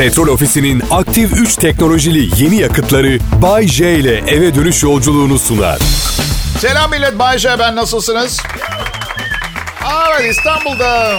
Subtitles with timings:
[0.00, 5.78] Petrol Ofisi'nin aktif 3 teknolojili yeni yakıtları Bay J ile eve dönüş yolculuğunu sunar.
[6.58, 8.40] Selam millet, Bay J ben nasılsınız?
[10.10, 11.18] Evet İstanbul'da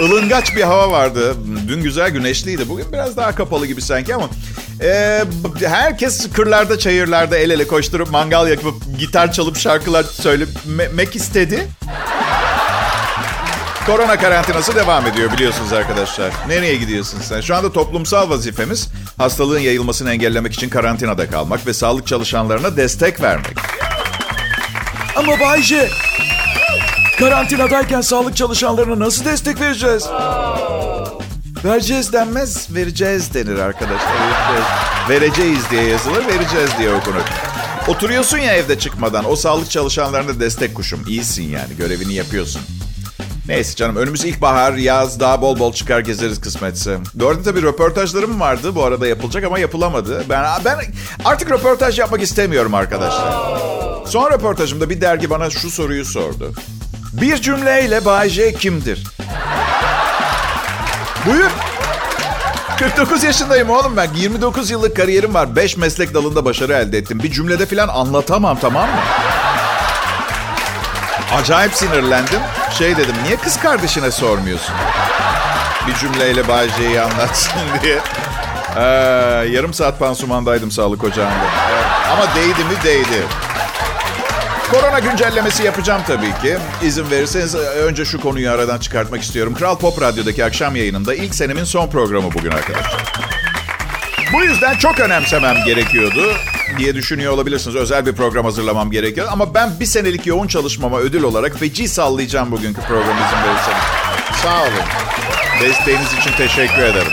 [0.00, 1.36] ılıngaç bir hava vardı.
[1.68, 2.68] Dün güzel güneşliydi.
[2.68, 4.28] Bugün biraz daha kapalı gibi sanki ama...
[4.82, 5.20] e,
[5.66, 11.68] herkes kırlarda, çayırlarda el ele koşturup mangal yakıp gitar çalıp şarkılar söylemek istedi.
[13.90, 16.32] Korona karantinası devam ediyor biliyorsunuz arkadaşlar.
[16.48, 17.40] Nereye gidiyorsun sen?
[17.40, 23.56] Şu anda toplumsal vazifemiz hastalığın yayılmasını engellemek için karantinada kalmak ve sağlık çalışanlarına destek vermek.
[25.16, 25.88] Ama Bayce,
[27.18, 30.06] karantinadayken sağlık çalışanlarına nasıl destek vereceğiz?
[31.64, 34.16] Vereceğiz denmez, vereceğiz denir arkadaşlar.
[35.08, 37.22] Vereceğiz, diye yazılır, vereceğiz diye okunur.
[37.88, 41.04] Oturuyorsun ya evde çıkmadan, o sağlık çalışanlarına destek kuşum.
[41.08, 42.62] İyisin yani, görevini yapıyorsun.
[43.50, 46.98] Neyse canım önümüz ilkbahar, yaz daha bol bol çıkar gezeriz kısmetse.
[47.26, 50.24] Arada tabii röportajlarım vardı bu arada yapılacak ama yapılamadı.
[50.28, 50.78] Ben ben
[51.24, 53.34] artık röportaj yapmak istemiyorum arkadaşlar.
[54.06, 56.52] Son röportajımda bir dergi bana şu soruyu sordu.
[57.12, 59.06] Bir cümleyle Bay J kimdir?
[61.26, 61.50] Buyur.
[62.78, 64.08] 49 yaşındayım oğlum ben.
[64.14, 65.56] 29 yıllık kariyerim var.
[65.56, 67.20] 5 meslek dalında başarı elde ettim.
[67.22, 69.00] Bir cümlede falan anlatamam tamam mı?
[71.34, 72.40] Acayip sinirlendim.
[72.78, 74.74] Şey dedim, niye kız kardeşine sormuyorsun?
[75.88, 77.98] Bir cümleyle Bay J'yi anlatsın diye.
[78.76, 78.80] Ee,
[79.50, 81.44] yarım saat pansumandaydım sağlık ocağında.
[82.12, 83.22] Ama değdi mi değdi.
[84.72, 86.58] Korona güncellemesi yapacağım tabii ki.
[86.82, 89.54] İzin verirseniz önce şu konuyu aradan çıkartmak istiyorum.
[89.54, 93.02] Kral Pop Radyo'daki akşam yayınında ilk senemin son programı bugün arkadaşlar.
[94.32, 96.32] Bu yüzden çok önemsemem gerekiyordu
[96.78, 97.76] diye düşünüyor olabilirsiniz.
[97.76, 99.28] Özel bir program hazırlamam gerekiyor.
[99.30, 103.82] Ama ben bir senelik yoğun çalışmama ödül olarak feci sallayacağım bugünkü programı izin verirseniz.
[104.42, 104.86] Sağ olun.
[105.60, 107.12] Desteğiniz için teşekkür ederim.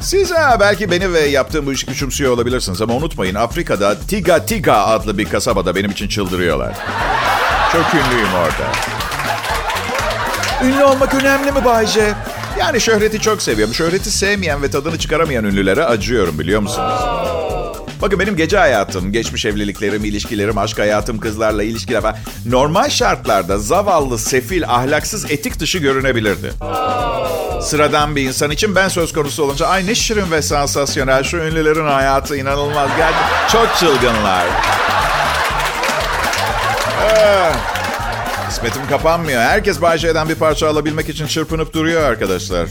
[0.00, 4.74] Siz ha, belki beni ve yaptığım bu işi küçümsüyor olabilirsiniz ama unutmayın Afrika'da Tiga Tiga
[4.74, 6.74] adlı bir kasabada benim için çıldırıyorlar.
[7.72, 8.72] Çok ünlüyüm orada.
[10.64, 12.14] Ünlü olmak önemli mi Bayce?
[12.58, 13.74] Yani şöhreti çok seviyorum.
[13.74, 17.00] Şöhreti sevmeyen ve tadını çıkaramayan ünlülere acıyorum biliyor musunuz?
[18.02, 22.16] Bakın benim gece hayatım, geçmiş evliliklerim, ilişkilerim, aşk hayatım, kızlarla ilişkiler falan...
[22.46, 26.52] Normal şartlarda zavallı, sefil, ahlaksız, etik dışı görünebilirdi.
[27.62, 29.66] Sıradan bir insan için ben söz konusu olunca...
[29.66, 32.88] Ay ne şirin ve sansasyonel şu ünlülerin hayatı inanılmaz.
[32.96, 34.46] Gerçekten çok çılgınlar.
[37.02, 37.52] Ee,
[38.50, 39.42] kısmetim kapanmıyor.
[39.42, 42.68] Herkes Bayce'den bir parça alabilmek için çırpınıp duruyor arkadaşlar.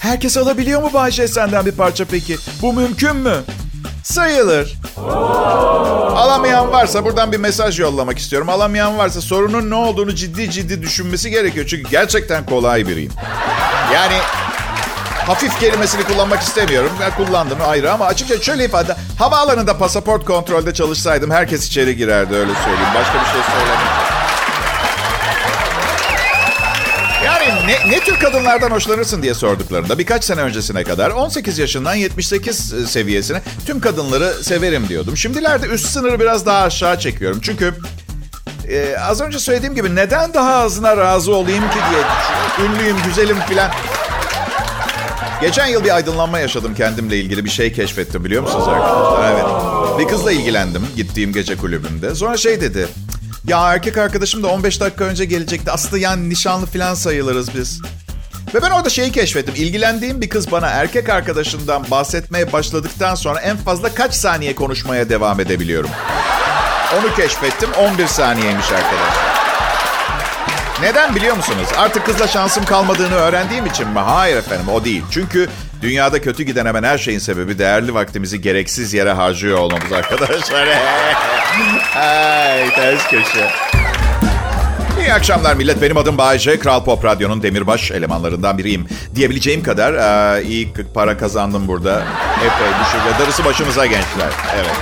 [0.00, 2.36] Herkes alabiliyor mu Bayce senden bir parça peki?
[2.62, 3.34] Bu mümkün mü?
[4.04, 4.78] Sayılır.
[6.16, 8.48] Alamayan varsa buradan bir mesaj yollamak istiyorum.
[8.48, 11.66] Alamayan varsa sorunun ne olduğunu ciddi ciddi düşünmesi gerekiyor.
[11.66, 13.12] Çünkü gerçekten kolay biriyim.
[13.94, 14.16] Yani
[15.26, 16.92] hafif kelimesini kullanmak istemiyorum.
[17.00, 18.96] Ben kullandım ayrı ama açıkça şöyle ifade.
[19.18, 22.94] Havaalanında pasaport kontrolde çalışsaydım herkes içeri girerdi öyle söyleyeyim.
[22.94, 24.19] Başka bir şey söylemeyeceğim.
[27.48, 32.74] Yani ne, ne tür kadınlardan hoşlanırsın diye sorduklarında birkaç sene öncesine kadar 18 yaşından 78
[32.90, 35.16] seviyesine tüm kadınları severim diyordum.
[35.16, 37.38] Şimdilerde üst sınırı biraz daha aşağı çekiyorum.
[37.42, 37.74] Çünkü
[38.68, 42.02] e, az önce söylediğim gibi neden daha azına razı olayım ki diye.
[42.68, 43.70] Ünlüyüm, güzelim filan.
[45.40, 49.32] Geçen yıl bir aydınlanma yaşadım kendimle ilgili bir şey keşfettim biliyor musunuz arkadaşlar?
[49.32, 49.44] Evet.
[49.98, 52.14] Bir kızla ilgilendim gittiğim gece kulübünde.
[52.14, 52.88] Sonra şey dedi.
[53.44, 55.70] Ya erkek arkadaşım da 15 dakika önce gelecekti.
[55.70, 57.80] Aslında yani nişanlı falan sayılırız biz.
[58.54, 59.54] Ve ben orada şeyi keşfettim.
[59.56, 65.40] İlgilendiğim bir kız bana erkek arkadaşından bahsetmeye başladıktan sonra en fazla kaç saniye konuşmaya devam
[65.40, 65.90] edebiliyorum.
[66.98, 67.70] Onu keşfettim.
[67.72, 69.40] 11 saniyeymiş arkadaşlar.
[70.82, 71.68] Neden biliyor musunuz?
[71.78, 73.98] Artık kızla şansım kalmadığını öğrendiğim için mi?
[73.98, 75.02] Hayır efendim o değil.
[75.10, 75.48] Çünkü
[75.82, 80.68] dünyada kötü giden hemen her şeyin sebebi değerli vaktimizi gereksiz yere harcıyor olmamız arkadaşlar.
[81.96, 83.50] Ay ters köşe.
[85.00, 85.82] İyi akşamlar millet.
[85.82, 86.58] Benim adım Bayece.
[86.58, 88.86] Kral Pop Radyo'nun demirbaş elemanlarından biriyim.
[89.14, 89.94] Diyebileceğim kadar
[90.38, 92.02] e, iyi para kazandım burada.
[92.36, 93.20] Epey düşük.
[93.20, 94.30] Darısı başımıza gençler.
[94.56, 94.76] Evet.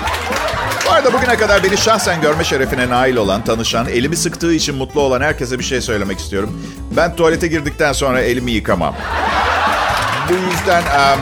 [0.87, 5.00] Bu arada bugüne kadar beni şahsen görme şerefine nail olan, tanışan, elimi sıktığı için mutlu
[5.00, 6.61] olan herkese bir şey söylemek istiyorum.
[6.96, 8.94] Ben tuvalete girdikten sonra elimi yıkamam.
[10.28, 10.82] Bu yüzden...
[10.82, 11.20] Um,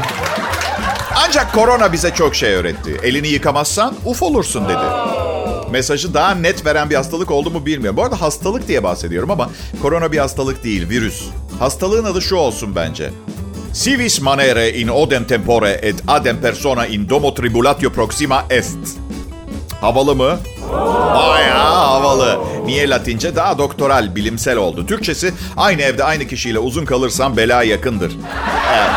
[1.16, 3.00] ancak korona bize çok şey öğretti.
[3.02, 4.84] Elini yıkamazsan uf olursun dedi.
[5.70, 7.96] Mesajı daha net veren bir hastalık oldu mu bilmiyorum.
[7.96, 9.50] Bu arada hastalık diye bahsediyorum ama
[9.82, 11.24] korona bir hastalık değil, virüs.
[11.58, 13.10] Hastalığın adı şu olsun bence.
[13.74, 18.78] Civis manere in odem tempore et adem persona in domo tribulatio proxima est.
[19.80, 20.38] Havalı mı?
[21.14, 22.38] Bayağı havalı.
[22.66, 23.36] Niye Latince?
[23.36, 24.86] Daha doktoral, bilimsel oldu.
[24.86, 28.12] Türkçesi aynı evde aynı kişiyle uzun kalırsan bela yakındır.
[28.74, 28.90] Evet.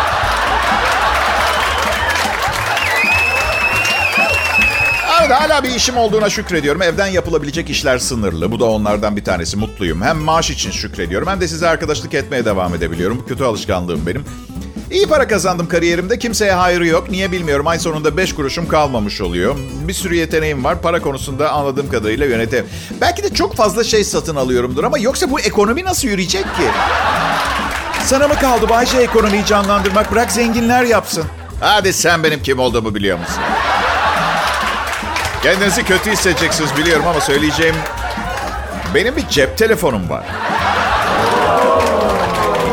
[5.20, 6.82] Arada hala bir işim olduğuna şükrediyorum.
[6.82, 8.52] Evden yapılabilecek işler sınırlı.
[8.52, 9.58] Bu da onlardan bir tanesi.
[9.58, 10.02] Mutluyum.
[10.02, 13.18] Hem maaş için şükrediyorum hem de size arkadaşlık etmeye devam edebiliyorum.
[13.20, 14.26] Bu kötü alışkanlığım benim.
[14.92, 16.20] İyi para kazandım kariyerimde.
[16.20, 17.10] Kimseye hayrı yok.
[17.10, 17.68] Niye bilmiyorum.
[17.68, 19.56] Ay sonunda 5 kuruşum kalmamış oluyor.
[19.88, 20.82] Bir sürü yeteneğim var.
[20.82, 22.66] Para konusunda anladığım kadarıyla yönetim.
[23.02, 26.64] Belki de çok fazla şey satın alıyorumdur ama yoksa bu ekonomi nasıl yürüyecek ki?
[28.06, 30.12] Sana mı kaldı Bayce ekonomiyi canlandırmak?
[30.12, 31.26] Bırak zenginler yapsın.
[31.60, 33.44] Hadi sen benim kim olduğumu biliyor musun?
[35.44, 37.76] Kendinizi kötü hissedeceksiniz biliyorum ama söyleyeceğim...
[38.96, 40.26] Benim bir cep telefonum var.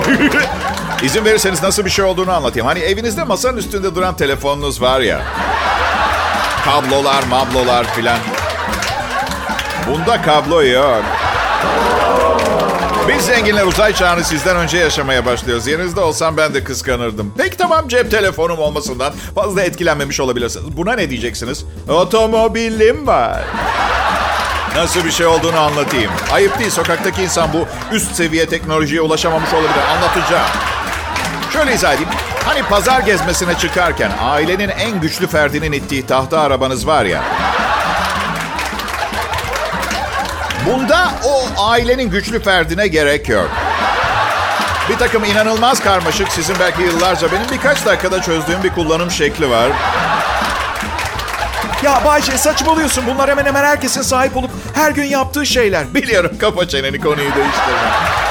[1.02, 2.66] İzin verirseniz nasıl bir şey olduğunu anlatayım.
[2.66, 5.22] Hani evinizde masanın üstünde duran telefonunuz var ya.
[6.64, 8.18] Kablolar, mablolar filan.
[9.86, 11.02] Bunda kablo yok.
[13.08, 15.66] Biz zenginler uzay çağını sizden önce yaşamaya başlıyoruz.
[15.66, 17.34] Yerinizde olsam ben de kıskanırdım.
[17.38, 20.76] Peki tamam cep telefonum olmasından fazla etkilenmemiş olabilirsiniz.
[20.76, 21.64] Buna ne diyeceksiniz?
[21.88, 23.44] Otomobilim var.
[24.76, 26.10] Nasıl bir şey olduğunu anlatayım.
[26.32, 27.66] Ayıp değil sokaktaki insan bu
[27.96, 29.82] üst seviye teknolojiye ulaşamamış olabilir.
[29.96, 30.46] Anlatacağım.
[31.52, 32.08] Şöyle izah edeyim.
[32.44, 37.22] Hani pazar gezmesine çıkarken ailenin en güçlü ferdinin ittiği tahta arabanız var ya.
[40.66, 43.50] Bunda o ailenin güçlü ferdine gerek yok.
[44.88, 49.68] Bir takım inanılmaz karmaşık, sizin belki yıllarca benim birkaç dakikada çözdüğüm bir kullanım şekli var.
[51.82, 53.04] Ya Bayce saçmalıyorsun.
[53.06, 55.94] Bunlar hemen hemen herkesin sahip olup her gün yaptığı şeyler.
[55.94, 58.25] Biliyorum kapa çeneni konuyu değiştirme.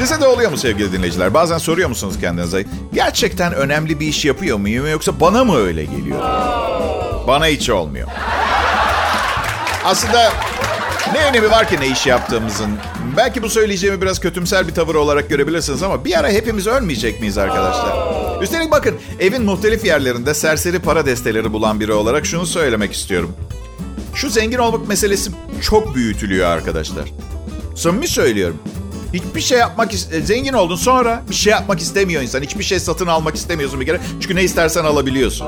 [0.00, 1.34] Size de oluyor mu sevgili dinleyiciler?
[1.34, 2.64] Bazen soruyor musunuz kendinize?
[2.94, 6.18] Gerçekten önemli bir iş yapıyor muyum yoksa bana mı öyle geliyor?
[7.26, 8.08] Bana hiç olmuyor.
[9.84, 10.32] Aslında
[11.12, 12.70] ne önemi var ki ne iş yaptığımızın?
[13.16, 17.38] Belki bu söyleyeceğimi biraz kötümser bir tavır olarak görebilirsiniz ama bir ara hepimiz ölmeyecek miyiz
[17.38, 17.92] arkadaşlar?
[18.42, 23.32] Üstelik bakın evin muhtelif yerlerinde serseri para desteleri bulan biri olarak şunu söylemek istiyorum.
[24.14, 25.30] Şu zengin olmak meselesi
[25.62, 27.04] çok büyütülüyor arkadaşlar.
[27.76, 28.58] Samimi söylüyorum.
[29.14, 32.42] Hiçbir şey yapmak is- zengin oldun sonra bir şey yapmak istemiyor insan.
[32.42, 34.00] Hiçbir şey satın almak istemiyorsun bir kere.
[34.20, 35.46] Çünkü ne istersen alabiliyorsun.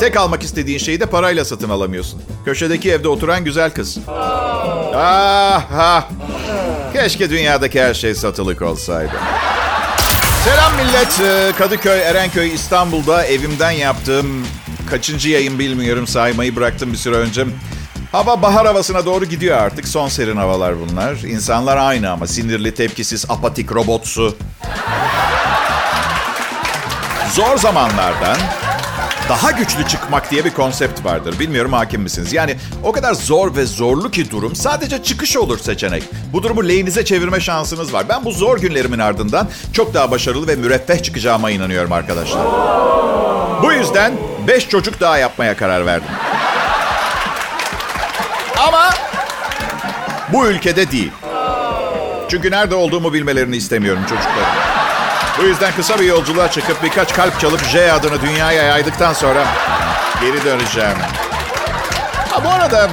[0.00, 2.22] Tek almak istediğin şeyi de parayla satın alamıyorsun.
[2.44, 3.98] Köşedeki evde oturan güzel kız.
[4.96, 6.04] Ah, ah.
[6.92, 9.12] Keşke dünyadaki her şey satılık olsaydı.
[10.44, 11.20] Selam millet.
[11.20, 14.46] Ee, Kadıköy, Erenköy, İstanbul'da evimden yaptığım
[14.90, 17.44] kaçıncı yayın bilmiyorum saymayı bıraktım bir süre önce.
[18.12, 19.88] Hava bahar havasına doğru gidiyor artık.
[19.88, 21.14] Son serin havalar bunlar.
[21.14, 24.36] İnsanlar aynı ama sinirli, tepkisiz, apatik, robotsu.
[27.32, 28.36] Zor zamanlardan
[29.28, 31.38] daha güçlü çıkmak diye bir konsept vardır.
[31.40, 32.32] Bilmiyorum hakim misiniz?
[32.32, 36.02] Yani o kadar zor ve zorlu ki durum sadece çıkış olur seçenek.
[36.32, 38.08] Bu durumu lehinize çevirme şansınız var.
[38.08, 42.42] Ben bu zor günlerimin ardından çok daha başarılı ve müreffeh çıkacağıma inanıyorum arkadaşlar.
[43.62, 44.12] Bu yüzden
[44.48, 46.10] 5 çocuk daha yapmaya karar verdim.
[50.32, 51.12] Bu ülkede değil.
[52.28, 54.58] Çünkü nerede olduğumu bilmelerini istemiyorum çocuklarım.
[55.38, 59.46] Bu yüzden kısa bir yolculuğa çıkıp birkaç kalp çalıp J adını dünyaya yaydıktan sonra
[60.20, 60.96] geri döneceğim.
[62.30, 62.90] Ha bu arada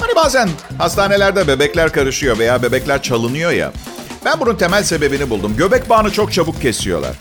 [0.00, 0.48] hani bazen
[0.78, 3.72] hastanelerde bebekler karışıyor veya bebekler çalınıyor ya.
[4.24, 5.56] Ben bunun temel sebebini buldum.
[5.56, 7.12] Göbek bağını çok çabuk kesiyorlar.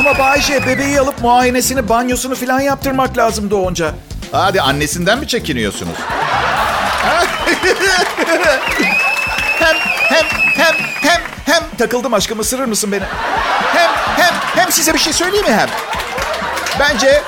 [0.00, 3.94] Ama Bayce bebeği alıp muayenesini, banyosunu falan yaptırmak lazım doğunca.
[4.32, 5.96] Hadi annesinden mi çekiniyorsunuz?
[9.58, 9.76] Hem
[10.08, 10.24] hem
[10.56, 13.02] hem hem hem takıldım aşkım ısırır mısın beni?
[13.74, 15.68] Hem hem hem size bir şey söyleyeyim mi hem?
[16.80, 17.22] Bence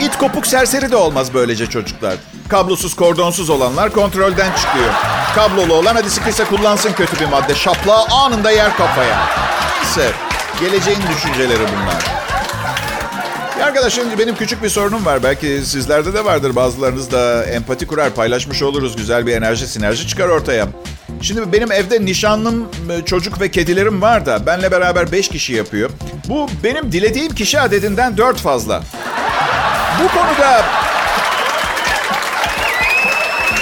[0.00, 2.14] it kopuk serseri de olmaz böylece çocuklar.
[2.48, 4.94] Kablosuz kordonsuz olanlar kontrolden çıkıyor.
[5.34, 7.54] Kablolu olan hadi sıkıysa kullansın kötü bir madde.
[7.54, 9.18] Şaplağı anında yer kafaya.
[9.82, 10.12] Neyse
[10.60, 12.04] geleceğin düşünceleri bunlar.
[13.60, 15.22] Ya arkadaşım benim küçük bir sorunum var.
[15.22, 16.56] Belki sizlerde de vardır.
[16.56, 18.96] Bazılarınız da empati kurar, paylaşmış oluruz.
[18.96, 20.66] Güzel bir enerji, sinerji çıkar ortaya.
[21.22, 22.68] Şimdi benim evde nişanlım,
[23.06, 25.90] çocuk ve kedilerim var da benle beraber beş kişi yapıyor.
[26.28, 28.82] Bu benim dilediğim kişi adedinden dört fazla.
[30.02, 30.62] Bu konuda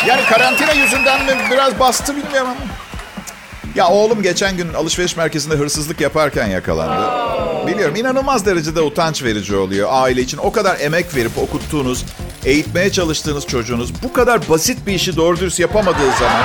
[0.07, 2.72] yani karantina yüzünden mi biraz bastı bilmiyorum ama.
[3.75, 7.33] Ya oğlum geçen gün alışveriş merkezinde hırsızlık yaparken yakalandı.
[7.67, 10.39] Biliyorum inanılmaz derecede utanç verici oluyor aile için.
[10.39, 12.05] O kadar emek verip okuttuğunuz,
[12.45, 16.43] eğitmeye çalıştığınız çocuğunuz bu kadar basit bir işi doğru dürüst yapamadığı zaman...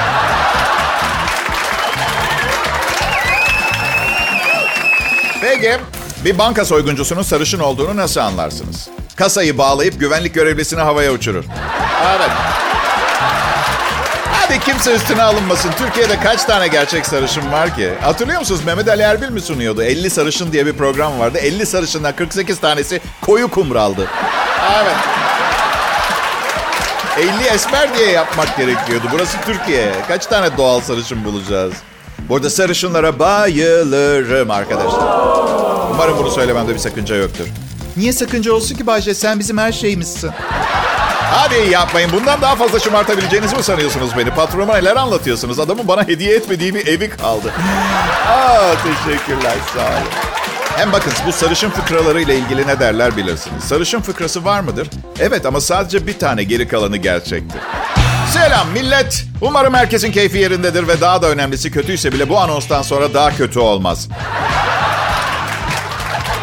[5.41, 5.77] Peki
[6.25, 8.89] bir banka soyguncusunun sarışın olduğunu nasıl anlarsınız?
[9.15, 11.43] Kasayı bağlayıp güvenlik görevlisini havaya uçurur.
[12.15, 12.31] Evet.
[14.47, 15.71] Hadi kimse üstüne alınmasın.
[15.77, 17.93] Türkiye'de kaç tane gerçek sarışın var ki?
[18.01, 18.61] Hatırlıyor musunuz?
[18.65, 19.83] Mehmet Ali Erbil mi sunuyordu?
[19.83, 21.37] 50 sarışın diye bir program vardı.
[21.37, 24.07] 50 sarışından 48 tanesi koyu kumraldı.
[24.81, 24.95] Evet.
[27.17, 29.05] 50 esmer diye yapmak gerekiyordu.
[29.11, 29.91] Burası Türkiye.
[30.07, 31.73] Kaç tane doğal sarışın bulacağız?
[32.29, 35.19] Burada sarışınlara bayılırım arkadaşlar.
[35.91, 37.45] Umarım bunu söylememde bir sakınca yoktur.
[37.97, 39.13] Niye sakınca olsun ki Bayce?
[39.13, 40.31] Sen bizim her şeyimizsin.
[41.31, 42.11] Hadi yapmayın.
[42.11, 44.29] Bundan daha fazla şımartabileceğinizi mi sanıyorsunuz beni?
[44.29, 45.59] Patronuma neler anlatıyorsunuz?
[45.59, 47.51] Adamın bana hediye etmediği bir evi kaldı.
[48.27, 49.55] Aa, teşekkürler.
[49.75, 50.09] Sağ olun.
[50.77, 53.63] Hem bakın bu sarışın fıkraları ile ilgili ne derler bilirsiniz.
[53.63, 54.87] Sarışın fıkrası var mıdır?
[55.19, 57.61] Evet ama sadece bir tane geri kalanı gerçektir.
[58.33, 59.23] Selam millet.
[59.41, 63.59] Umarım herkesin keyfi yerindedir ve daha da önemlisi kötüyse bile bu anonstan sonra daha kötü
[63.59, 64.07] olmaz.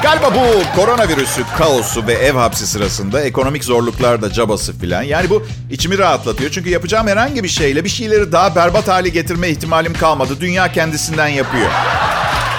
[0.04, 5.02] Galiba bu koronavirüsü, kaosu ve ev hapsi sırasında ekonomik zorluklar da cabası filan.
[5.02, 6.50] Yani bu içimi rahatlatıyor.
[6.50, 10.40] Çünkü yapacağım herhangi bir şeyle bir şeyleri daha berbat hale getirme ihtimalim kalmadı.
[10.40, 11.70] Dünya kendisinden yapıyor.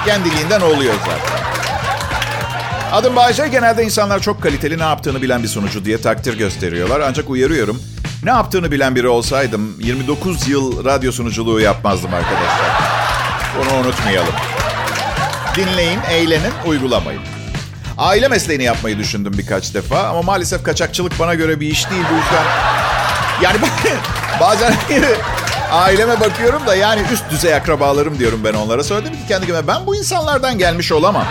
[0.06, 1.46] Kendiliğinden oluyor zaten.
[2.92, 3.48] Adım Bayce.
[3.48, 7.00] Genelde insanlar çok kaliteli ne yaptığını bilen bir sunucu diye takdir gösteriyorlar.
[7.00, 7.82] Ancak uyarıyorum.
[8.24, 12.82] Ne yaptığını bilen biri olsaydım 29 yıl radyo sunuculuğu yapmazdım arkadaşlar.
[13.60, 14.55] Bunu unutmayalım.
[15.56, 17.22] Dinleyin, eğlenin, uygulamayın.
[17.98, 22.16] Aile mesleğini yapmayı düşündüm birkaç defa ama maalesef kaçakçılık bana göre bir iş değil bu
[22.16, 22.46] yüzden.
[23.42, 23.58] Yani
[24.40, 24.74] bazen
[25.72, 28.84] aileme bakıyorum da yani üst düzey akrabalarım diyorum ben onlara.
[28.84, 31.26] Söyledim ki kendi kendime ben bu insanlardan gelmiş olamam.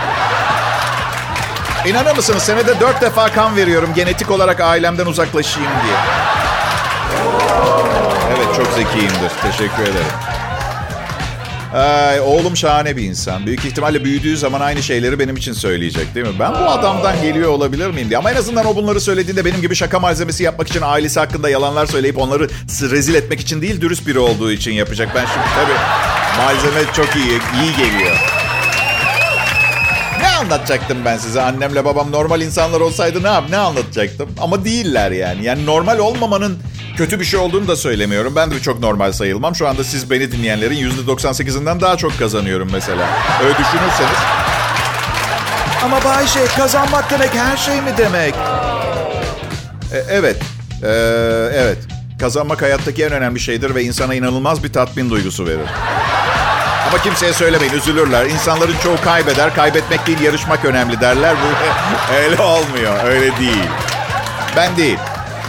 [1.87, 5.97] İnanır mısınız senede dört defa kan veriyorum genetik olarak ailemden uzaklaşayım diye.
[8.37, 9.33] Evet çok zekiyimdir.
[9.43, 10.34] Teşekkür ederim.
[11.75, 13.47] Ay, oğlum şahane bir insan.
[13.47, 16.33] Büyük ihtimalle büyüdüğü zaman aynı şeyleri benim için söyleyecek değil mi?
[16.41, 18.19] Ben bu adamdan geliyor olabilir miyim diye.
[18.19, 21.87] Ama en azından o bunları söylediğinde benim gibi şaka malzemesi yapmak için ailesi hakkında yalanlar
[21.87, 22.49] söyleyip onları
[22.81, 25.09] rezil etmek için değil dürüst biri olduğu için yapacak.
[25.15, 25.79] Ben şimdi tabii
[26.45, 28.17] malzeme çok iyi, iyi geliyor.
[30.21, 31.43] Ne anlatacaktım ben size?
[31.43, 34.29] Annemle babam normal insanlar olsaydı ne yap ne anlatacaktım?
[34.41, 35.45] Ama değiller yani.
[35.45, 36.59] Yani normal olmamanın
[36.97, 38.33] kötü bir şey olduğunu da söylemiyorum.
[38.37, 39.55] Ben de çok normal sayılmam.
[39.55, 43.09] Şu anda siz beni dinleyenlerin %98'inden daha çok kazanıyorum mesela.
[43.43, 44.19] Öyle düşünürseniz.
[45.85, 48.35] Ama Bayşe kazanmak demek her şey mi demek?
[49.93, 50.37] E, evet.
[50.83, 50.89] E,
[51.55, 51.79] evet.
[52.21, 55.69] Kazanmak hayattaki en önemli şeydir ve insana inanılmaz bir tatmin duygusu verir.
[56.89, 58.27] Ama kimseye söylemeyin üzülürler.
[58.27, 59.55] İnsanların çoğu kaybeder.
[59.55, 61.35] Kaybetmek değil yarışmak önemli derler.
[61.37, 63.05] Bu öyle olmuyor.
[63.05, 63.65] Öyle değil.
[64.57, 64.99] Ben değil.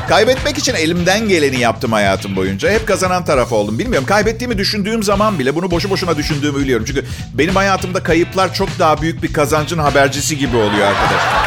[0.09, 2.71] Kaybetmek için elimden geleni yaptım hayatım boyunca.
[2.71, 3.79] Hep kazanan taraf oldum.
[3.79, 6.85] Bilmiyorum kaybettiğimi düşündüğüm zaman bile bunu boşu boşuna düşündüğümü biliyorum.
[6.87, 11.45] Çünkü benim hayatımda kayıplar çok daha büyük bir kazancın habercisi gibi oluyor arkadaşlar.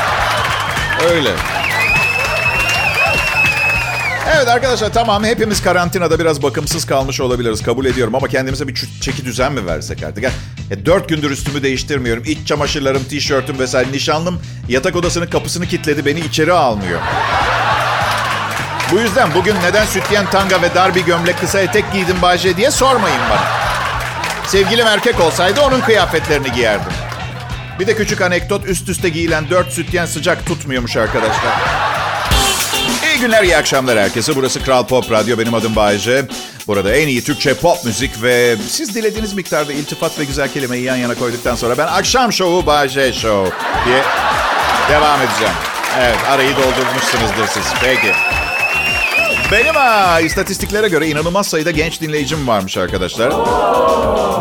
[1.11, 1.31] Öyle.
[4.37, 9.25] Evet arkadaşlar tamam hepimiz karantinada biraz bakımsız kalmış olabiliriz kabul ediyorum ama kendimize bir çeki
[9.25, 10.25] düzen mi versek artık?
[10.25, 10.31] Ya,
[10.71, 12.23] ya dört gündür üstümü değiştirmiyorum.
[12.27, 13.93] İç çamaşırlarım, tişörtüm vesaire.
[13.93, 17.01] Nişanlım yatak odasının kapısını kilitledi beni içeri almıyor.
[18.93, 22.71] Bu yüzden bugün neden sütyen tanga ve dar bir gömlek kısa etek giydim Bahçe diye
[22.71, 23.45] sormayın bana.
[24.47, 26.93] Sevgilim erkek olsaydı onun kıyafetlerini giyerdim.
[27.81, 31.53] Bir de küçük anekdot üst üste giyilen dört sütyen sıcak tutmuyormuş arkadaşlar.
[33.05, 34.37] İyi günler, iyi akşamlar herkese.
[34.37, 35.39] Burası Kral Pop Radyo.
[35.39, 36.25] Benim adım Bayece.
[36.67, 40.97] Burada en iyi Türkçe pop müzik ve siz dilediğiniz miktarda iltifat ve güzel kelimeyi yan
[40.97, 44.03] yana koyduktan sonra ben akşam şovu Bayece Show diye
[44.91, 45.55] devam edeceğim.
[45.99, 47.65] Evet, arayı doldurmuşsunuzdur siz.
[47.83, 48.38] Peki.
[49.53, 53.33] Benim ha, istatistiklere göre inanılmaz sayıda genç dinleyicim varmış arkadaşlar.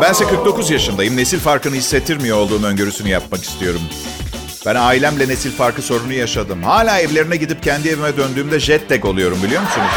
[0.02, 1.16] Bense 49 yaşındayım.
[1.16, 3.80] Nesil farkını hissettirmiyor olduğum öngörüsünü yapmak istiyorum.
[4.66, 6.62] Ben ailemle nesil farkı sorunu yaşadım.
[6.62, 9.90] Hala evlerine gidip kendi evime döndüğümde jet tek oluyorum biliyor musunuz?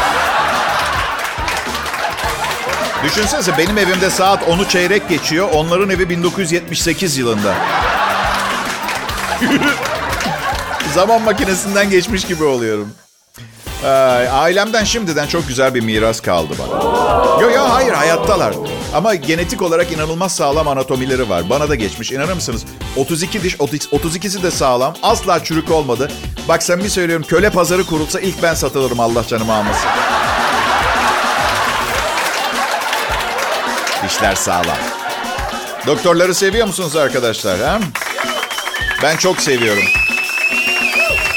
[3.04, 5.48] Düşünsenize benim evimde saat 10'u çeyrek geçiyor.
[5.52, 7.54] Onların evi 1978 yılında.
[10.94, 12.88] Zaman makinesinden geçmiş gibi oluyorum.
[14.32, 16.82] Ailemden şimdiden çok güzel bir miras kaldı bana.
[17.42, 18.54] Yo yo hayır hayattalar.
[18.94, 21.50] Ama genetik olarak inanılmaz sağlam anatomileri var.
[21.50, 22.12] Bana da geçmiş.
[22.12, 22.64] İnanır mısınız?
[22.96, 24.94] 32 diş, 32'si de sağlam.
[25.02, 26.10] Asla çürük olmadı.
[26.48, 29.88] Bak sen bir söylüyorum köle pazarı kurulsa ilk ben satılırım Allah canımı almasın.
[34.04, 34.76] Dişler sağlam.
[35.86, 37.60] Doktorları seviyor musunuz arkadaşlar?
[37.60, 37.78] Ha?
[39.02, 39.84] Ben çok seviyorum.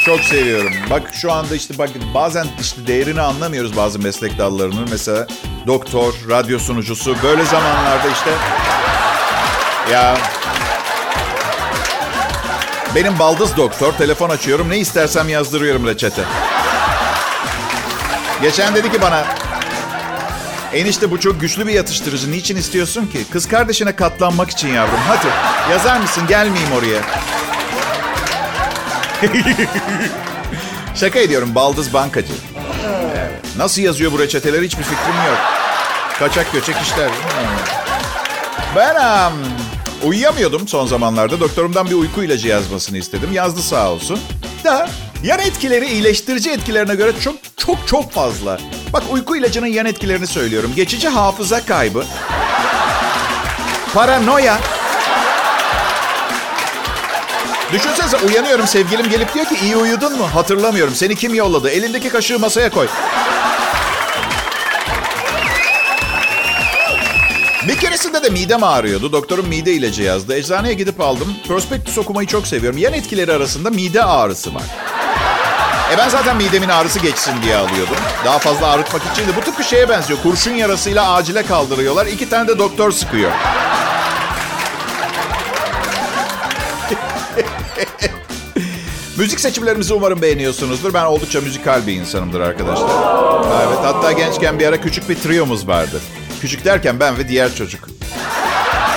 [0.05, 0.73] Çok seviyorum.
[0.89, 4.87] Bak şu anda işte bak bazen işte değerini anlamıyoruz bazı meslek dallarının.
[4.91, 5.27] Mesela
[5.67, 8.29] doktor, radyo sunucusu böyle zamanlarda işte
[9.91, 10.17] ya
[12.95, 16.23] benim baldız doktor telefon açıyorum ne istersem yazdırıyorum reçete.
[18.41, 19.25] Geçen dedi ki bana
[20.73, 22.31] Enişte bu çok güçlü bir yatıştırıcı.
[22.31, 23.25] Niçin istiyorsun ki?
[23.31, 24.99] Kız kardeşine katlanmak için yavrum.
[25.07, 25.27] Hadi
[25.71, 26.23] yazar mısın?
[26.27, 27.01] Gelmeyeyim oraya.
[30.95, 31.55] Şaka ediyorum.
[31.55, 32.33] Baldız bankacı.
[33.57, 35.37] Nasıl yazıyor bu reçeteleri hiçbir fikrim yok.
[36.19, 37.09] Kaçak göçek işler.
[38.75, 39.33] Ben um,
[40.03, 41.39] uyuyamıyordum son zamanlarda.
[41.39, 43.29] Doktorumdan bir uyku ilacı yazmasını istedim.
[43.33, 44.19] Yazdı sağ olsun.
[44.63, 44.89] Da
[45.23, 48.59] yan etkileri iyileştirici etkilerine göre çok çok çok fazla.
[48.93, 50.71] Bak uyku ilacının yan etkilerini söylüyorum.
[50.75, 52.05] Geçici hafıza kaybı.
[53.93, 54.59] Paranoya.
[57.75, 60.27] Düşünsenize uyanıyorum sevgilim gelip diyor ki iyi uyudun mu?
[60.33, 60.95] Hatırlamıyorum.
[60.95, 61.69] Seni kim yolladı?
[61.69, 62.87] Elindeki kaşığı masaya koy.
[67.67, 69.11] Bir keresinde de midem ağrıyordu.
[69.11, 70.35] Doktorum mide ilacı yazdı.
[70.35, 71.35] Eczaneye gidip aldım.
[71.47, 72.77] Prospektüs okumayı çok seviyorum.
[72.77, 74.63] Yan etkileri arasında mide ağrısı var.
[75.93, 77.97] E ben zaten midemin ağrısı geçsin diye alıyordum.
[78.25, 80.19] Daha fazla ağrıtmak için de bu tıpkı şeye benziyor.
[80.23, 82.05] Kurşun yarasıyla acile kaldırıyorlar.
[82.05, 83.31] İki tane de doktor sıkıyor.
[89.17, 90.93] Müzik seçimlerimizi umarım beğeniyorsunuzdur.
[90.93, 92.89] Ben oldukça müzikal bir insanımdır arkadaşlar.
[93.67, 96.01] Evet, hatta gençken bir ara küçük bir triyomuz vardı.
[96.41, 97.89] Küçük derken ben ve diğer çocuk.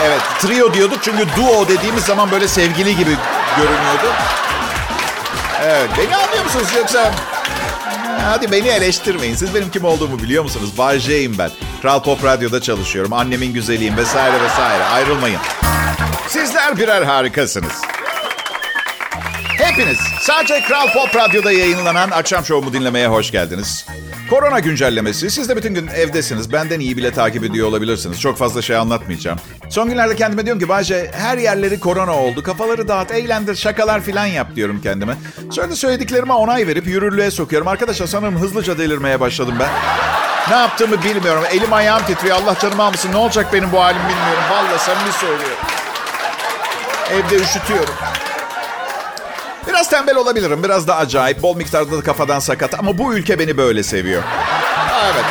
[0.04, 3.16] Evet, trio diyorduk çünkü duo dediğimiz zaman böyle sevgili gibi
[3.56, 4.12] görünüyordu.
[5.62, 7.14] Evet, beni anlıyor musunuz yoksa...
[8.24, 9.34] Hadi beni eleştirmeyin.
[9.34, 10.78] Siz benim kim olduğumu biliyor musunuz?
[10.78, 11.00] Bay
[11.38, 11.50] ben.
[11.82, 13.12] Kral Pop Radyo'da çalışıyorum.
[13.12, 14.84] Annemin güzeliyim vesaire vesaire.
[14.84, 15.40] Ayrılmayın.
[16.28, 17.72] Sizler birer harikasınız.
[19.78, 23.86] Hepiniz sadece Kral Pop Radyo'da yayınlanan akşam şovumu dinlemeye hoş geldiniz.
[24.30, 25.30] Korona güncellemesi.
[25.30, 26.52] Siz de bütün gün evdesiniz.
[26.52, 28.20] Benden iyi bile takip ediyor olabilirsiniz.
[28.20, 29.38] Çok fazla şey anlatmayacağım.
[29.70, 32.42] Son günlerde kendime diyorum ki Bayce her yerleri korona oldu.
[32.42, 35.14] Kafaları dağıt, eğlendir, şakalar filan yap diyorum kendime.
[35.50, 37.68] Sonra da söylediklerime onay verip yürürlüğe sokuyorum.
[37.68, 39.70] Arkadaşlar sanırım hızlıca delirmeye başladım ben.
[40.50, 41.44] Ne yaptığımı bilmiyorum.
[41.52, 42.36] Elim ayağım titriyor.
[42.36, 43.12] Allah canımı almasın.
[43.12, 44.44] Ne olacak benim bu halim bilmiyorum.
[44.50, 45.56] Vallahi samimi söylüyorum.
[47.12, 47.94] Evde üşütüyorum.
[49.78, 53.56] Biraz tembel olabilirim, biraz da acayip, bol miktarda da kafadan sakat ama bu ülke beni
[53.56, 54.22] böyle seviyor.
[55.04, 55.24] Evet.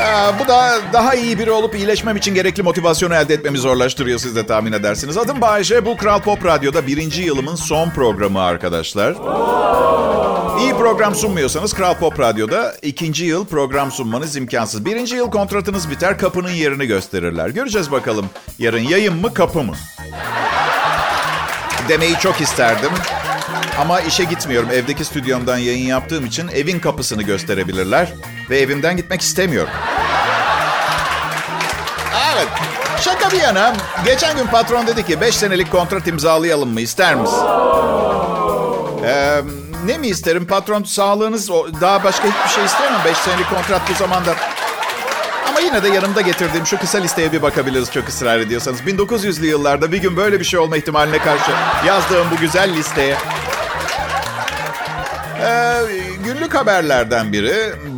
[0.00, 4.36] Ee, bu da daha iyi biri olup iyileşmem için gerekli motivasyonu elde etmemi zorlaştırıyor siz
[4.36, 5.16] de tahmin edersiniz.
[5.18, 9.14] Adım Bayece, bu Kral Pop Radyo'da birinci yılımın son programı arkadaşlar.
[10.60, 14.84] İyi program sunmuyorsanız Kral Pop Radyo'da ikinci yıl program sunmanız imkansız.
[14.84, 17.48] Birinci yıl kontratınız biter, kapının yerini gösterirler.
[17.48, 18.26] Göreceğiz bakalım
[18.58, 19.74] yarın yayın mı kapı mı?
[21.88, 22.90] Demeyi çok isterdim.
[23.80, 24.70] Ama işe gitmiyorum.
[24.70, 28.12] Evdeki stüdyomdan yayın yaptığım için evin kapısını gösterebilirler.
[28.50, 29.70] Ve evimden gitmek istemiyorum.
[32.38, 32.48] Evet.
[33.00, 33.72] Şaka bir yana.
[34.04, 37.38] Geçen gün patron dedi ki 5 senelik kontrat imzalayalım mı ister misin?
[39.04, 39.42] Eee
[39.86, 40.46] ne mi isterim?
[40.46, 43.00] Patron sağlığınız daha başka hiçbir şey istemem.
[43.04, 44.34] 5 senelik kontrat bu zamanda.
[45.48, 48.80] Ama yine de yanımda getirdiğim şu kısa listeye bir bakabiliriz çok ısrar ediyorsanız.
[48.80, 51.50] 1900'lü yıllarda bir gün böyle bir şey olma ihtimaline karşı
[51.86, 53.16] yazdığım bu güzel listeye.
[55.42, 57.54] Ee, günlük haberlerden biri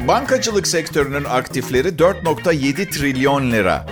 [0.08, 3.86] bankacılık sektörünün aktifleri 4.7 trilyon lira.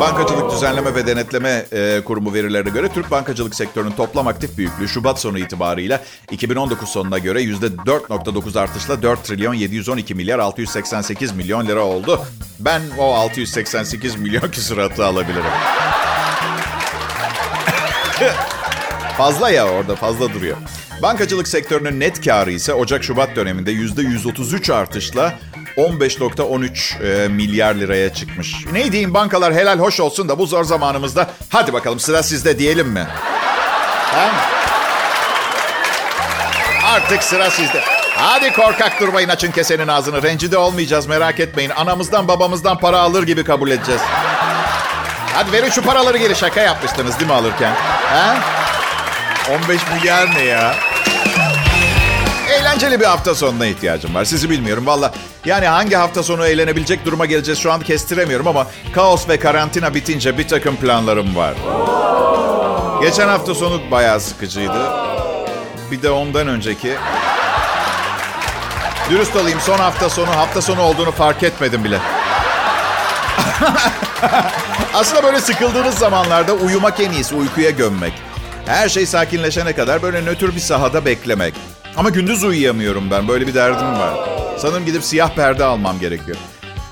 [0.00, 5.20] Bankacılık Düzenleme ve Denetleme e, Kurumu verilerine göre Türk bankacılık sektörünün toplam aktif büyüklüğü Şubat
[5.20, 12.20] sonu itibarıyla 2019 sonuna göre %4.9 artışla 4 trilyon 712 milyar 688 milyon lira oldu.
[12.58, 15.44] Ben o 688 milyon küsuratı alabilirim.
[19.20, 20.56] fazla ya orada fazla duruyor.
[21.02, 25.38] Bankacılık sektörünün net karı ise Ocak-Şubat döneminde %133 artışla
[25.76, 28.54] 15.13 e, milyar liraya çıkmış.
[28.72, 32.88] Ne diyeyim bankalar helal hoş olsun da bu zor zamanımızda hadi bakalım sıra sizde diyelim
[32.88, 33.06] mi?
[34.14, 34.30] Ha?
[36.84, 37.80] Artık sıra sizde.
[38.16, 40.22] Hadi korkak durmayın açın kesenin ağzını.
[40.22, 41.70] Rencide olmayacağız merak etmeyin.
[41.70, 44.00] Anamızdan babamızdan para alır gibi kabul edeceğiz.
[45.34, 47.74] Hadi verin şu paraları geri şaka yapmıştınız değil mi alırken?
[48.02, 48.59] Ha?
[49.50, 50.74] 15 milyar ne ya?
[52.50, 54.24] Eğlenceli bir hafta sonuna ihtiyacım var.
[54.24, 55.12] Sizi bilmiyorum valla.
[55.44, 60.38] Yani hangi hafta sonu eğlenebilecek duruma geleceğiz şu an kestiremiyorum ama kaos ve karantina bitince
[60.38, 61.54] bir takım planlarım var.
[63.02, 64.92] Geçen hafta sonu bayağı sıkıcıydı.
[65.90, 66.96] Bir de ondan önceki.
[69.10, 71.98] Dürüst olayım son hafta sonu hafta sonu olduğunu fark etmedim bile.
[74.94, 78.12] Aslında böyle sıkıldığınız zamanlarda uyumak en iyisi uykuya gömmek.
[78.66, 81.54] Her şey sakinleşene kadar böyle nötr bir sahada beklemek.
[81.96, 83.28] Ama gündüz uyuyamıyorum ben.
[83.28, 84.14] Böyle bir derdim var.
[84.58, 86.36] Sanırım gidip siyah perde almam gerekiyor.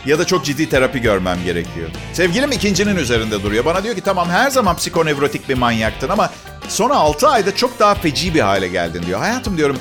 [0.06, 1.88] Ya da çok ciddi terapi görmem gerekiyor.
[2.12, 3.64] Sevgilim ikincinin üzerinde duruyor.
[3.64, 6.30] Bana diyor ki tamam her zaman psikonevrotik bir manyaktın ama
[6.68, 9.20] son 6 ayda çok daha feci bir hale geldin diyor.
[9.20, 9.78] Hayatım diyorum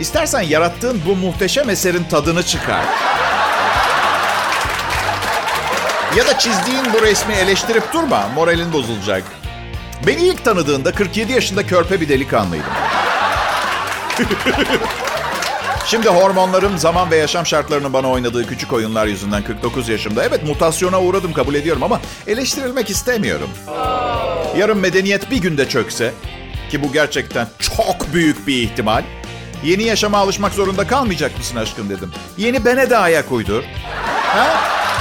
[0.00, 2.84] İstersen yarattığın bu muhteşem eserin tadını çıkar.
[6.16, 8.28] Ya da çizdiğin bu resmi eleştirip durma.
[8.34, 9.24] Moralin bozulacak.
[10.06, 12.70] Beni ilk tanıdığında 47 yaşında körpe bir delikanlıydım.
[15.86, 20.24] Şimdi hormonlarım, zaman ve yaşam şartlarının bana oynadığı küçük oyunlar yüzünden 49 yaşımda.
[20.24, 23.50] Evet mutasyona uğradım kabul ediyorum ama eleştirilmek istemiyorum.
[24.58, 26.12] Yarın medeniyet bir günde çökse
[26.70, 29.02] ki bu gerçekten çok büyük bir ihtimal.
[29.64, 32.12] Yeni yaşama alışmak zorunda kalmayacak mısın aşkım dedim.
[32.36, 33.62] Yeni bene de ayak uydur.
[34.22, 34.46] Ha?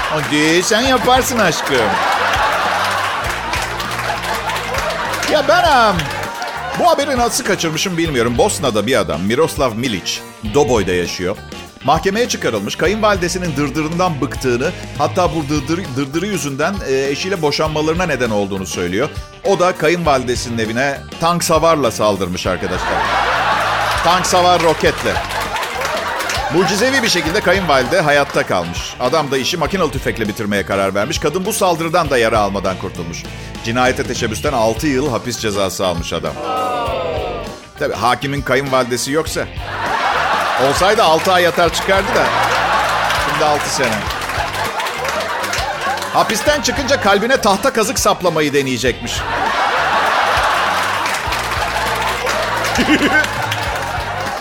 [0.10, 1.78] Hadi sen yaparsın aşkım.
[5.32, 5.98] Ya ben um,
[6.80, 8.38] bu haberi nasıl kaçırmışım bilmiyorum.
[8.38, 10.20] Bosna'da bir adam Miroslav Milic,
[10.54, 11.38] Doboy'da yaşıyor.
[11.84, 12.76] Mahkemeye çıkarılmış.
[12.76, 19.10] Kayınvalidesinin dırdırından bıktığını, hatta bu dırdır, dırdırı yüzünden e, eşiyle boşanmalarına neden olduğunu söylüyor.
[19.44, 23.04] O da kayınvalidesinin evine tank savarla saldırmış arkadaşlar.
[24.04, 25.14] Tank savar roketle.
[26.54, 28.80] Mucizevi bir şekilde kayınvalide hayatta kalmış.
[29.00, 31.20] Adam da işi makinalı tüfekle bitirmeye karar vermiş.
[31.20, 33.24] Kadın bu saldırıdan da yara almadan kurtulmuş.
[33.66, 36.34] Cinayete teşebbüsten 6 yıl hapis cezası almış adam.
[37.80, 39.48] Tabii hakimin kayınvalidesi yoksa.
[40.68, 42.26] Olsaydı 6 ay yatar çıkardı da.
[43.30, 43.94] Şimdi 6 sene.
[46.14, 49.14] Hapisten çıkınca kalbine tahta kazık saplamayı deneyecekmiş.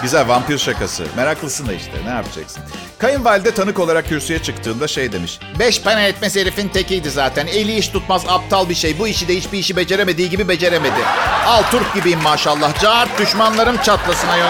[0.02, 1.06] Güzel vampir şakası.
[1.16, 2.62] Meraklısın da işte ne yapacaksın?
[2.98, 5.38] Kayınvalide tanık olarak kürsüye çıktığında şey demiş.
[5.58, 7.46] Beş para etmez herifin tekiydi zaten.
[7.46, 8.98] Eli iş tutmaz aptal bir şey.
[8.98, 11.00] Bu işi de hiçbir işi beceremediği gibi beceremedi.
[11.46, 12.80] Al Turp gibiyim maşallah.
[12.82, 14.46] Cart düşmanlarım çatlasın ayol.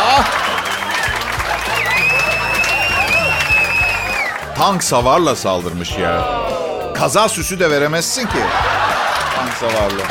[0.00, 0.24] Ah!
[4.58, 6.28] Tank savarla saldırmış ya.
[6.94, 8.38] Kaza süsü de veremezsin ki.
[9.36, 10.02] Tank savarla.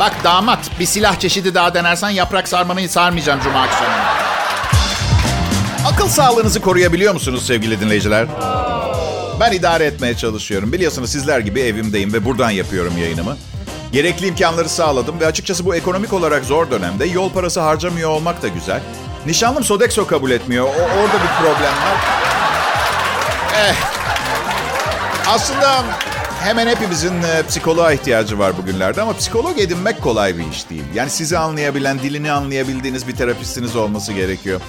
[0.00, 4.17] Bak damat bir silah çeşidi daha denersen yaprak sarmanı sarmayacağım cuma akşamı.
[5.92, 8.26] Akıl sağlığınızı koruyabiliyor musunuz sevgili dinleyiciler?
[9.40, 10.72] Ben idare etmeye çalışıyorum.
[10.72, 13.36] Biliyorsunuz sizler gibi evimdeyim ve buradan yapıyorum yayınımı.
[13.92, 18.48] Gerekli imkanları sağladım ve açıkçası bu ekonomik olarak zor dönemde yol parası harcamıyor olmak da
[18.48, 18.80] güzel.
[19.26, 20.64] Nişanlım Sodexo kabul etmiyor.
[20.64, 21.96] O, orada bir problem var.
[23.56, 23.74] Eh.
[25.28, 25.84] Aslında
[26.42, 30.84] hemen hepimizin e, psikoloğa ihtiyacı var bugünlerde ama psikolog edinmek kolay bir iş değil.
[30.94, 34.60] Yani sizi anlayabilen, dilini anlayabildiğiniz bir terapistiniz olması gerekiyor.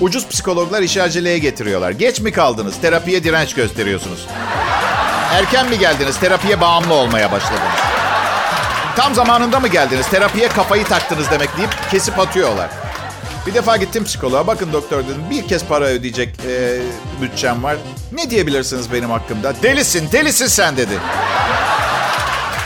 [0.00, 1.90] Ucuz psikologlar işi aceleye getiriyorlar.
[1.90, 2.74] Geç mi kaldınız?
[2.82, 4.26] Terapiye direnç gösteriyorsunuz.
[5.32, 6.18] Erken mi geldiniz?
[6.20, 7.80] Terapiye bağımlı olmaya başladınız.
[8.96, 10.06] Tam zamanında mı geldiniz?
[10.08, 12.70] Terapiye kafayı taktınız demek deyip kesip atıyorlar.
[13.46, 14.46] Bir defa gittim psikoloğa.
[14.46, 16.78] Bakın doktor dedim bir kez para ödeyecek e,
[17.22, 17.76] bütçem var.
[18.12, 19.54] Ne diyebilirsiniz benim hakkımda?
[19.62, 20.98] Delisin, delisin sen dedi.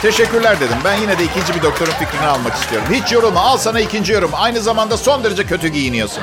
[0.03, 0.77] Teşekkürler dedim.
[0.85, 2.89] Ben yine de ikinci bir doktorun fikrini almak istiyorum.
[2.93, 3.41] Hiç yorulma.
[3.41, 4.31] Al sana ikinci yorum.
[4.35, 6.23] Aynı zamanda son derece kötü giyiniyorsun.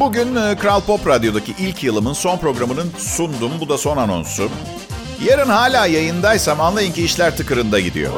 [0.00, 3.52] Bugün e, Kral Pop Radyo'daki ilk yılımın son programının sundum.
[3.60, 4.48] Bu da son anonsu.
[5.24, 8.12] Yarın hala yayındaysam anlayın ki işler tıkırında gidiyor.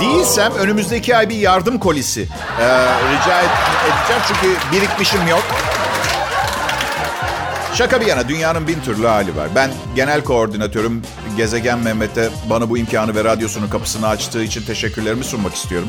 [0.00, 2.20] Değilsem önümüzdeki ay bir yardım kolisi
[2.60, 5.44] ee, rica edeceğim çünkü birikmişim yok.
[7.74, 9.48] Şaka bir yana dünyanın bin türlü hali var.
[9.54, 11.02] Ben genel koordinatörüm
[11.36, 15.88] Gezegen Mehmet'e bana bu imkanı ve radyosunun kapısını açtığı için teşekkürlerimi sunmak istiyorum.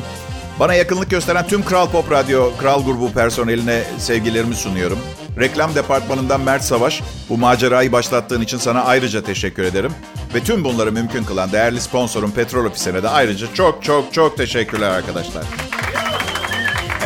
[0.60, 4.98] Bana yakınlık gösteren tüm Kral Pop Radyo, Kral Grubu personeline sevgilerimi sunuyorum.
[5.38, 9.92] Reklam departmanından Mert Savaş, bu macerayı başlattığın için sana ayrıca teşekkür ederim.
[10.34, 14.90] Ve tüm bunları mümkün kılan değerli sponsorum Petrol Ofisi'ne de ayrıca çok çok çok teşekkürler
[14.90, 15.44] arkadaşlar.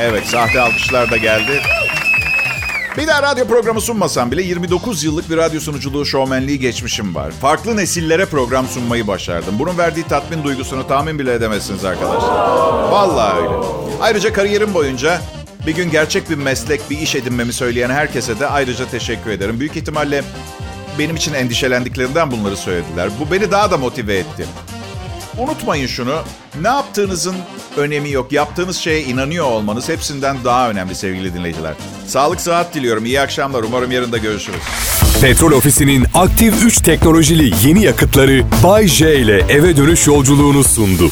[0.00, 1.62] Evet, sahte alkışlar da geldi.
[2.96, 7.30] Bir daha radyo programı sunmasam bile 29 yıllık bir radyo sunuculuğu şovmenliği geçmişim var.
[7.30, 9.58] Farklı nesillere program sunmayı başardım.
[9.58, 12.38] Bunun verdiği tatmin duygusunu tahmin bile edemezsiniz arkadaşlar.
[12.90, 13.54] Vallahi öyle.
[14.00, 15.20] Ayrıca kariyerim boyunca
[15.66, 19.60] bir gün gerçek bir meslek, bir iş edinmemi söyleyen herkese de ayrıca teşekkür ederim.
[19.60, 20.24] Büyük ihtimalle
[20.98, 23.08] benim için endişelendiklerinden bunları söylediler.
[23.20, 24.46] Bu beni daha da motive etti.
[25.38, 26.22] Unutmayın şunu.
[26.60, 27.36] Ne yaptığınızın
[27.76, 28.32] önemi yok.
[28.32, 31.74] Yaptığınız şeye inanıyor olmanız hepsinden daha önemli sevgili dinleyiciler.
[32.06, 33.04] Sağlık sıhhat diliyorum.
[33.04, 33.62] İyi akşamlar.
[33.62, 34.60] Umarım yarın da görüşürüz.
[35.20, 41.10] Petrol Ofisi'nin aktif 3 teknolojili yeni yakıtları Bay J ile eve dönüş yolculuğunu sundu.